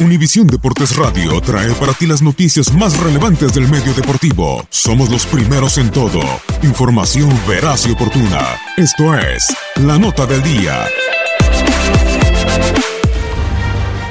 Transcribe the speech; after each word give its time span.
Univisión 0.00 0.46
Deportes 0.46 0.94
Radio 0.94 1.40
trae 1.40 1.72
para 1.74 1.92
ti 1.92 2.06
las 2.06 2.22
noticias 2.22 2.72
más 2.72 2.96
relevantes 3.00 3.52
del 3.52 3.66
medio 3.68 3.92
deportivo. 3.94 4.64
Somos 4.70 5.10
los 5.10 5.26
primeros 5.26 5.76
en 5.76 5.90
todo. 5.90 6.20
Información 6.62 7.28
veraz 7.48 7.84
y 7.84 7.90
oportuna. 7.90 8.38
Esto 8.76 9.12
es 9.18 9.44
La 9.84 9.98
Nota 9.98 10.24
del 10.24 10.40
Día. 10.44 10.86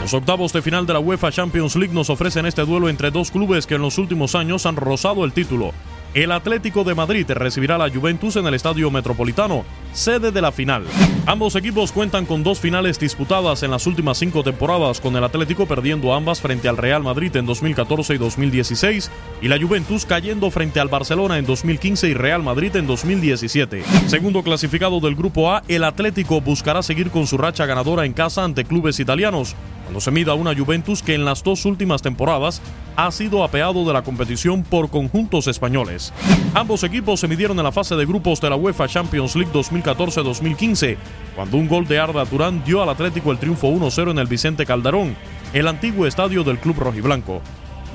Los 0.01 0.13
octavos 0.13 0.51
de 0.51 0.61
final 0.61 0.85
de 0.85 0.91
la 0.91 0.99
UEFA 0.99 1.31
Champions 1.31 1.77
League 1.77 1.93
nos 1.93 2.09
ofrecen 2.09 2.45
este 2.45 2.65
duelo 2.65 2.89
entre 2.89 3.09
dos 3.09 3.31
clubes 3.31 3.65
que 3.65 3.75
en 3.75 3.81
los 3.81 3.97
últimos 3.97 4.35
años 4.35 4.65
han 4.65 4.75
rozado 4.75 5.23
el 5.23 5.31
título. 5.31 5.71
El 6.13 6.33
Atlético 6.33 6.83
de 6.83 6.95
Madrid 6.95 7.25
recibirá 7.29 7.75
a 7.75 7.77
la 7.77 7.89
Juventus 7.89 8.35
en 8.35 8.45
el 8.45 8.55
Estadio 8.55 8.91
Metropolitano, 8.91 9.63
sede 9.93 10.33
de 10.33 10.41
la 10.41 10.51
final. 10.51 10.83
Ambos 11.27 11.57
equipos 11.57 11.91
cuentan 11.91 12.25
con 12.25 12.41
dos 12.41 12.57
finales 12.57 12.99
disputadas 12.99 13.61
en 13.61 13.69
las 13.69 13.85
últimas 13.85 14.17
cinco 14.17 14.43
temporadas, 14.43 15.01
con 15.01 15.13
el 15.17 15.25
Atlético 15.25 15.65
perdiendo 15.65 16.13
ambas 16.13 16.39
frente 16.39 16.69
al 16.69 16.77
Real 16.77 17.03
Madrid 17.03 17.35
en 17.35 17.45
2014 17.45 18.15
y 18.15 18.17
2016, 18.17 19.11
y 19.41 19.49
la 19.49 19.59
Juventus 19.59 20.05
cayendo 20.05 20.49
frente 20.51 20.79
al 20.79 20.87
Barcelona 20.87 21.37
en 21.37 21.45
2015 21.45 22.07
y 22.07 22.13
Real 22.13 22.43
Madrid 22.43 22.73
en 22.77 22.87
2017. 22.87 23.83
Segundo 24.07 24.41
clasificado 24.41 25.01
del 25.01 25.15
Grupo 25.15 25.51
A, 25.51 25.63
el 25.67 25.83
Atlético 25.83 26.39
buscará 26.39 26.81
seguir 26.81 27.11
con 27.11 27.27
su 27.27 27.37
racha 27.37 27.65
ganadora 27.65 28.05
en 28.05 28.13
casa 28.13 28.45
ante 28.45 28.63
clubes 28.63 28.97
italianos, 29.01 29.53
cuando 29.87 30.01
se 30.01 30.11
mida 30.11 30.33
una 30.33 30.53
Juventus 30.53 31.01
que 31.01 31.13
en 31.13 31.23
las 31.23 31.41
dos 31.43 31.63
últimas 31.63 32.01
temporadas 32.01 32.61
ha 32.97 33.09
sido 33.09 33.41
apeado 33.41 33.85
de 33.85 33.93
la 33.93 34.01
competición 34.01 34.63
por 34.63 34.89
conjuntos 34.89 35.47
españoles. 35.47 36.11
Ambos 36.53 36.83
equipos 36.83 37.21
se 37.21 37.27
midieron 37.29 37.57
en 37.57 37.63
la 37.63 37.71
fase 37.71 37.95
de 37.95 38.05
grupos 38.05 38.41
de 38.41 38.49
la 38.49 38.57
UEFA 38.57 38.89
Champions 38.89 39.37
League 39.37 39.53
2014-2015, 39.53 40.97
cuando 41.37 41.55
un 41.55 41.69
gol 41.69 41.87
de 41.87 41.99
Arda 41.99 42.25
Turán 42.25 42.65
dio 42.65 42.83
al 42.83 42.89
Atlético 42.89 43.31
el 43.31 43.37
triunfo 43.37 43.69
1-0 43.69 44.11
en 44.11 44.19
el 44.19 44.27
Vicente 44.27 44.65
Calderón, 44.65 45.15
el 45.53 45.69
antiguo 45.69 46.05
estadio 46.05 46.43
del 46.43 46.59
club 46.59 46.77
rojiblanco. 46.79 47.41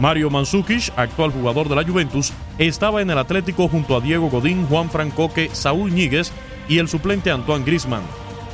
Mario 0.00 0.30
Mandzukic, 0.30 0.94
actual 0.96 1.30
jugador 1.30 1.68
de 1.68 1.76
la 1.76 1.84
Juventus, 1.84 2.32
estaba 2.56 3.02
en 3.02 3.10
el 3.10 3.18
Atlético 3.18 3.68
junto 3.68 3.98
a 3.98 4.00
Diego 4.00 4.30
Godín, 4.30 4.64
Juan 4.66 4.88
Francoque, 4.88 5.50
Saúl 5.52 5.92
Ñíguez 5.92 6.32
y 6.70 6.78
el 6.78 6.88
suplente 6.88 7.30
Antoine 7.30 7.66
Grisman. 7.66 8.02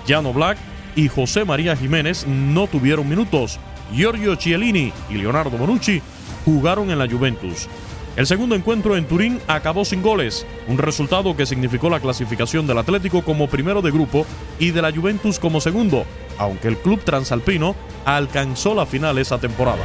Jano 0.09 0.33
Black 0.33 0.59
y 0.99 1.07
José 1.07 1.45
María 1.45 1.77
Jiménez 1.77 2.27
no 2.27 2.67
tuvieron 2.67 3.09
minutos. 3.09 3.61
Giorgio 3.95 4.35
Chiellini 4.35 4.93
y 5.09 5.15
Leonardo 5.15 5.57
Bonucci 5.57 6.03
jugaron 6.45 6.91
en 6.91 6.99
la 6.99 7.09
Juventus. 7.09 7.69
El 8.17 8.27
segundo 8.27 8.57
encuentro 8.57 8.97
en 8.97 9.07
Turín 9.07 9.39
acabó 9.47 9.85
sin 9.85 10.03
goles, 10.03 10.45
un 10.67 10.77
resultado 10.77 11.37
que 11.37 11.47
significó 11.47 11.89
la 11.89 12.01
clasificación 12.01 12.67
del 12.67 12.79
Atlético 12.79 13.23
como 13.23 13.47
primero 13.47 13.81
de 13.81 13.93
grupo 13.93 14.27
y 14.59 14.73
de 14.73 14.83
la 14.83 14.91
Juventus 14.91 15.39
como 15.39 15.61
segundo, 15.61 16.05
aunque 16.37 16.67
el 16.67 16.77
club 16.77 17.01
transalpino 17.05 17.77
alcanzó 18.05 18.75
la 18.75 18.85
final 18.85 19.19
esa 19.19 19.39
temporada. 19.39 19.85